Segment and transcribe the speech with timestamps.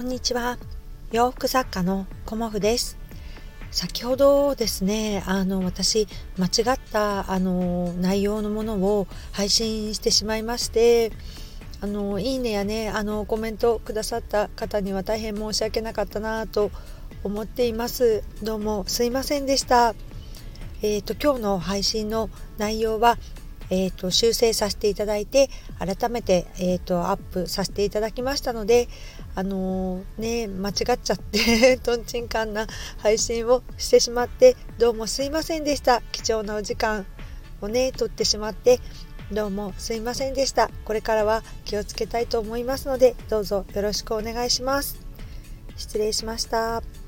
[0.00, 0.56] こんにちは。
[1.12, 2.96] 洋服作家のコモフです。
[3.70, 11.12] 先ほどですねあの私間違ったあの内容のものを配信してしまいまして
[11.82, 16.70] あのいいねやねあのコメントくださった方には大変申し訳なかったなと
[17.22, 18.24] 思っています。
[18.42, 19.94] どうもすいませんでした。
[20.80, 23.18] えっ、ー、と今日の配信の内容は
[23.70, 28.88] えーと、修正させていただいて改めて、えーと、アップさせていただきましたので
[29.34, 32.66] あのー、ね間違っちゃって とんちんかんな
[32.98, 36.02] 配信をしてしまってどうもすいませんでした。
[36.12, 37.06] 貴重なお時間
[37.60, 38.80] をね取ってしまって
[39.30, 40.70] どうもすいませんでした。
[40.84, 44.98] これからは気をつけたいと思いますのでどうぞよろしくお願いします。
[45.76, 46.99] 失礼しました。